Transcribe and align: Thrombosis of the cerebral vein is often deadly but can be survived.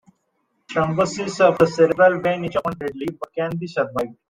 Thrombosis 0.71 1.39
of 1.47 1.59
the 1.59 1.67
cerebral 1.67 2.21
vein 2.21 2.43
is 2.45 2.55
often 2.55 2.75
deadly 2.79 3.05
but 3.19 3.31
can 3.35 3.55
be 3.55 3.67
survived. 3.67 4.15